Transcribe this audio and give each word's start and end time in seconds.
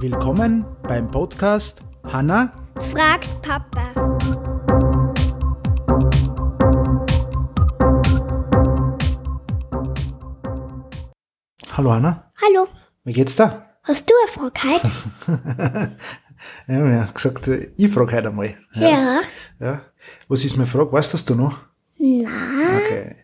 Willkommen 0.00 0.64
beim 0.82 1.10
Podcast 1.10 1.80
Hanna 2.04 2.52
fragt 2.92 3.28
Papa. 3.42 3.92
Hallo 11.76 11.92
Hanna, 11.92 12.30
Hallo, 12.42 12.68
wie 13.04 13.12
geht's 13.12 13.36
da? 13.36 13.68
hast 13.84 14.08
du 14.10 14.14
eine 14.20 14.30
Frage 14.50 14.90
heute? 15.28 15.96
Ja, 16.66 16.74
wir 16.84 17.00
haben 17.02 17.14
gesagt, 17.14 17.46
ich 17.76 17.88
frage 17.88 18.16
heute 18.16 18.28
einmal. 18.28 18.56
Ja. 18.74 19.20
ja. 19.60 19.82
Was 20.26 20.44
ist 20.44 20.56
meine 20.56 20.66
Frage? 20.66 20.90
Weißt 20.90 21.14
das 21.14 21.24
du 21.24 21.36
noch? 21.36 21.60
Na, 21.98 22.28
Okay. 22.78 23.14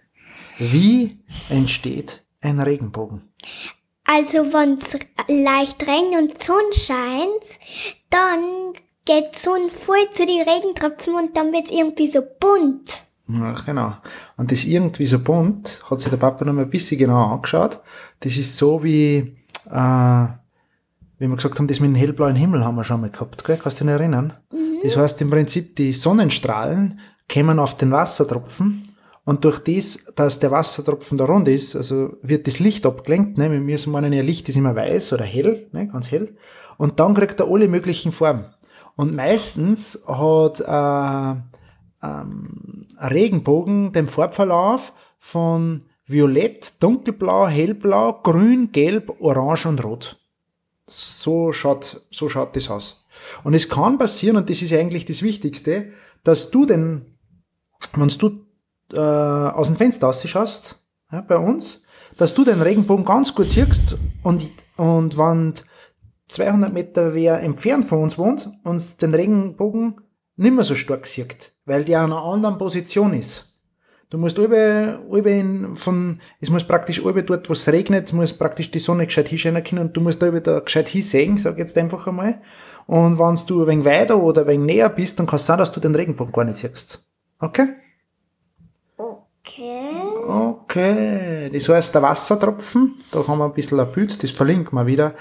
Wie 0.59 1.19
entsteht 1.49 2.25
ein 2.41 2.61
Regenbogen? 2.61 3.32
also 4.09 4.52
wenn's 4.52 4.99
leicht 5.29 5.86
regnet 5.86 6.32
und 6.32 6.43
Sonne 6.43 6.72
scheint, 6.72 7.58
dann 8.11 8.72
geht 9.04 9.35
die 9.35 9.39
Sonne 9.39 9.71
voll 9.71 10.11
zu 10.11 10.25
den 10.25 10.49
Regentropfen 10.49 11.14
und 11.14 11.36
dann 11.36 11.53
wird's 11.53 11.71
irgendwie 11.71 12.08
so 12.08 12.22
bunt. 12.40 13.03
Ja, 13.29 13.53
genau. 13.66 13.94
Und 14.39 14.50
das 14.50 14.64
irgendwie 14.64 15.04
so 15.04 15.18
bunt, 15.18 15.82
hat 15.90 16.00
sich 16.00 16.11
der 16.11 16.16
Papa 16.16 16.44
noch 16.44 16.54
mal 16.54 16.64
ein 16.64 16.71
bisschen 16.71 16.99
genauer 16.99 17.32
angeschaut. 17.32 17.82
Das 18.21 18.36
ist 18.39 18.57
so 18.57 18.82
wie, 18.82 19.36
äh, 19.71 20.27
wie 21.18 21.29
wir 21.29 21.36
gesagt 21.36 21.58
haben, 21.58 21.68
das 21.68 21.80
mit 21.80 21.91
dem 21.91 21.94
hellblauen 21.94 22.36
Himmel 22.36 22.64
haben 22.64 22.77
wir 22.77 22.85
schon 22.85 23.02
mal 23.02 23.11
gehabt, 23.11 23.44
gell? 23.44 23.58
Kannst 23.63 23.80
du 23.80 23.85
dich 23.85 23.93
erinnern? 23.93 24.32
Das 24.82 24.96
heißt 24.96 25.21
im 25.21 25.29
Prinzip, 25.29 25.77
die 25.77 25.93
Sonnenstrahlen 25.93 27.00
kämen 27.29 27.58
auf 27.58 27.75
den 27.75 27.91
Wassertropfen 27.91 28.85
und 29.29 29.45
durch 29.45 29.59
das, 29.59 30.07
dass 30.17 30.39
der 30.39 30.50
Wassertropfen 30.50 31.18
da 31.18 31.27
rund 31.27 31.49
ist, 31.49 31.77
also 31.77 32.17
wird 32.23 32.47
das 32.47 32.61
Licht 32.61 32.86
abgelenkt, 32.86 33.36
ne? 33.36 33.53
Wir 33.53 33.61
müssen 33.61 33.92
meinen, 33.92 34.14
ja, 34.14 34.23
Licht 34.23 34.48
ist 34.48 34.56
immer 34.56 34.75
weiß 34.75 35.12
oder 35.12 35.25
hell, 35.25 35.69
ne? 35.73 35.86
Ganz 35.86 36.11
hell. 36.11 36.34
Und 36.78 36.98
dann 36.98 37.12
kriegt 37.12 37.39
er 37.39 37.47
alle 37.47 37.69
möglichen 37.69 38.11
Farben. 38.11 38.47
Und 38.97 39.14
meistens 39.14 40.02
hat, 40.08 40.61
äh, 40.61 41.41
ein 42.00 42.86
Regenbogen 42.98 43.92
den 43.92 44.08
Farbverlauf 44.08 44.94
von 45.19 45.83
Violett, 46.06 46.83
Dunkelblau, 46.83 47.48
Hellblau, 47.48 48.22
Grün, 48.22 48.72
Gelb, 48.72 49.14
Orange 49.20 49.67
und 49.67 49.84
Rot. 49.84 50.19
So 50.86 51.52
schaut, 51.52 52.00
so 52.11 52.30
schaut 52.30 52.56
das 52.56 52.70
aus. 52.70 53.05
Und 53.45 53.52
es 53.52 53.69
kann 53.69 53.98
passieren, 53.98 54.39
und 54.39 54.48
das 54.48 54.62
ist 54.62 54.72
eigentlich 54.72 55.05
das 55.05 55.20
Wichtigste, 55.20 55.92
dass 56.24 56.50
du 56.50 56.64
den, 56.64 57.19
wenn 57.95 58.08
du 58.08 58.47
äh, 58.92 58.98
aus 58.98 59.67
dem 59.67 59.77
Fenster 59.77 60.06
rausschaust, 60.06 60.81
ja, 61.12 61.20
bei 61.20 61.36
uns, 61.36 61.83
dass 62.17 62.34
du 62.34 62.44
den 62.44 62.61
Regenbogen 62.61 63.05
ganz 63.05 63.34
gut 63.34 63.48
siehst 63.48 63.97
und, 64.22 64.53
und 64.77 65.17
wenn 65.17 65.55
200 66.28 66.72
Meter 66.72 67.14
wer 67.14 67.41
entfernt 67.41 67.84
von 67.84 68.03
uns 68.03 68.19
wohnt 68.19 68.50
und 68.64 69.00
den 69.00 69.14
Regenbogen 69.14 70.00
nicht 70.36 70.55
mehr 70.55 70.64
so 70.64 70.75
stark 70.75 71.06
sieht, 71.06 71.53
weil 71.64 71.84
der 71.84 72.00
an 72.00 72.12
einer 72.12 72.22
anderen 72.22 72.58
Position 72.58 73.14
ist. 73.14 73.48
Du 74.11 74.17
musst 74.17 74.39
über, 74.39 75.00
über 75.11 75.30
in, 75.30 75.77
von, 75.77 76.20
es 76.41 76.48
muss 76.48 76.64
praktisch 76.64 76.98
über 76.98 77.20
dort, 77.20 77.48
wo 77.48 77.52
es 77.52 77.69
regnet, 77.69 78.12
muss 78.14 78.33
praktisch 78.33 78.70
die 78.70 78.78
Sonne 78.78 79.05
gescheit 79.05 79.28
hinscheinen 79.28 79.62
können 79.62 79.83
und 79.83 79.97
du 79.97 80.00
musst 80.00 80.23
da 80.23 80.28
über 80.28 80.41
da 80.41 80.61
gescheit 80.61 80.89
hinsehen, 80.89 81.36
sag 81.36 81.58
jetzt 81.58 81.77
einfach 81.77 82.06
einmal. 82.06 82.41
Und 82.86 83.19
wenn 83.19 83.39
du 83.47 83.62
ein 83.62 83.69
wenig 83.69 83.84
weiter 83.84 84.23
oder 84.23 84.42
ein 84.42 84.48
wenig 84.48 84.77
näher 84.77 84.89
bist, 84.89 85.19
dann 85.19 85.27
kann 85.27 85.36
es 85.36 85.45
sein, 85.45 85.58
dass 85.58 85.73
du 85.73 85.80
den 85.80 85.95
Regenbogen 85.95 86.33
gar 86.33 86.45
nicht 86.45 86.56
siehst. 86.56 87.05
Okay? 87.39 87.69
Okay. 89.48 90.02
Okay. 90.27 91.50
Das 91.52 91.68
heißt, 91.68 91.94
der 91.94 92.02
Wassertropfen, 92.02 92.96
da 93.10 93.27
haben 93.27 93.38
wir 93.38 93.46
ein 93.46 93.55
bisschen 93.55 93.80
ein 93.80 93.90
Bild, 93.92 94.22
das 94.22 94.30
verlinken 94.30 94.77
wir 94.78 94.86
wieder, 94.86 95.14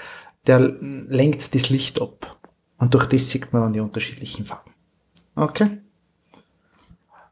der 0.46 0.58
lenkt 0.60 1.54
das 1.54 1.70
Licht 1.70 2.00
ab. 2.00 2.36
Und 2.78 2.92
durch 2.94 3.06
das 3.06 3.30
sieht 3.30 3.52
man 3.52 3.62
dann 3.62 3.72
die 3.72 3.80
unterschiedlichen 3.80 4.44
Farben. 4.44 4.70
Okay? 5.34 5.78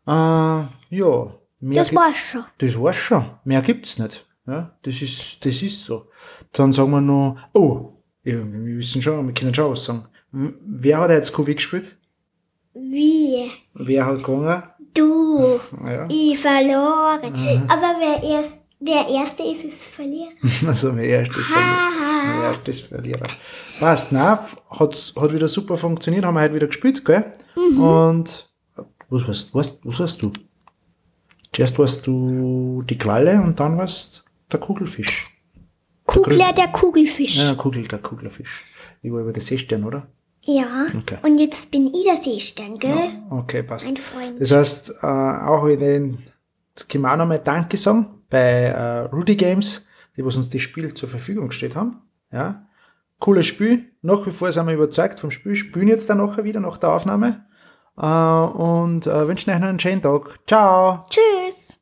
Äh, 0.06 0.10
ja. 0.10 1.34
Mehr 1.60 1.82
Das 1.82 1.94
war's 1.94 2.18
schon. 2.18 2.44
das 2.58 2.78
war's 2.80 2.96
schon. 2.96 3.24
Mehr 3.44 3.62
gibt's 3.62 3.98
nicht. 3.98 4.26
Ja, 4.46 4.76
das 4.82 5.02
ist, 5.02 5.44
das 5.44 5.60
ist 5.62 5.84
so. 5.84 6.08
Dann 6.52 6.72
sagen 6.72 6.90
wir 6.92 7.00
noch, 7.00 7.36
oh, 7.54 7.92
ja, 8.22 8.34
wir 8.36 8.76
wissen 8.78 9.02
schon, 9.02 9.26
wir 9.26 9.34
können 9.34 9.54
schon 9.54 9.72
was 9.72 9.84
sagen. 9.84 10.04
M- 10.32 10.54
Wer 10.64 10.98
hat 10.98 11.10
jetzt 11.10 11.32
Kubik 11.32 11.56
gespielt? 11.56 11.96
Wie? 12.74 13.50
Wer 13.74 14.06
hat 14.06 14.22
gewonnen? 14.22 14.62
Du. 14.96 15.60
Ja. 15.84 16.06
Ich 16.10 16.38
verloren. 16.38 17.32
Aber 17.68 17.94
wer 17.98 18.22
erst, 18.22 18.58
der 18.80 19.08
Erste 19.08 19.42
ist, 19.42 19.64
ist 19.64 19.84
Verlierer. 19.86 20.32
Also, 20.66 20.94
wer 20.96 21.04
erstes 21.04 21.46
Verlierer. 21.46 21.90
Wer 22.24 22.42
erstes 22.48 22.80
Verlierer. 22.80 23.26
Passt, 23.80 24.12
nein, 24.12 24.38
hat, 24.70 25.12
hat 25.20 25.32
wieder 25.32 25.48
super 25.48 25.76
funktioniert, 25.76 26.24
haben 26.24 26.34
wir 26.34 26.42
heute 26.42 26.54
wieder 26.54 26.66
gespielt, 26.66 27.04
gell? 27.04 27.24
Und, 27.56 28.48
was 29.08 29.26
warst, 29.26 29.54
was, 29.54 29.78
was 29.82 30.00
hast 30.00 30.22
du? 30.22 30.32
Zuerst 31.52 31.78
warst 31.78 32.06
du 32.06 32.82
die 32.88 32.98
Qualle 32.98 33.40
und 33.40 33.58
dann 33.58 33.78
warst 33.78 34.24
der 34.52 34.60
Kugelfisch. 34.60 35.30
Kugler 36.04 36.52
der 36.52 36.68
Kugelfisch. 36.68 37.36
Ja, 37.36 37.54
Kugel, 37.54 37.86
der 37.88 37.98
Kugelfisch. 37.98 38.64
Ich 39.02 39.10
war 39.12 39.20
über 39.20 39.32
der 39.32 39.42
Seestern, 39.42 39.84
oder? 39.84 40.06
Ja. 40.46 40.86
Okay. 40.96 41.18
Und 41.22 41.38
jetzt 41.38 41.70
bin 41.72 41.92
ich 41.92 42.04
der 42.04 42.16
Seestern, 42.16 42.78
gell? 42.78 43.20
Okay, 43.30 43.64
passt. 43.64 43.84
Mein 43.84 43.96
Freund. 43.96 44.40
Das 44.40 44.52
heißt, 44.52 44.92
äh, 45.02 45.06
auch 45.06 45.66
in 45.66 45.80
den, 45.80 46.18
jetzt 46.68 46.88
können 46.88 47.02
wir 47.02 47.12
auch 47.12 47.16
nochmal 47.16 47.40
Danke 47.40 47.76
sagen 47.76 48.22
bei 48.30 48.66
äh, 48.66 48.98
Rudy 49.12 49.34
Games, 49.34 49.86
die 50.16 50.24
was 50.24 50.36
uns 50.36 50.48
das 50.48 50.62
Spiel 50.62 50.94
zur 50.94 51.08
Verfügung 51.08 51.48
gestellt 51.48 51.74
haben. 51.74 52.00
Ja. 52.30 52.66
Cooles 53.18 53.46
Spiel. 53.46 53.86
Nach 54.02 54.24
wie 54.24 54.30
vor 54.30 54.52
sind 54.52 54.66
wir 54.66 54.74
überzeugt 54.74 55.18
vom 55.18 55.32
Spiel. 55.32 55.56
Spielen 55.56 55.88
jetzt 55.88 56.08
dann 56.08 56.18
nachher 56.18 56.44
wieder 56.44 56.60
nach 56.60 56.78
der 56.78 56.92
Aufnahme. 56.92 57.44
Äh, 57.98 58.06
und 58.06 59.06
äh, 59.06 59.26
wünschen 59.26 59.50
euch 59.50 59.58
noch 59.58 59.68
einen 59.68 59.80
schönen 59.80 60.02
Tag. 60.02 60.38
Ciao. 60.46 61.06
Tschüss. 61.10 61.75